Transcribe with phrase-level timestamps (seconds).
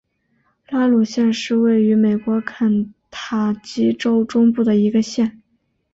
[0.69, 5.43] 拉鲁县是位于美国肯塔基州中部的一个县。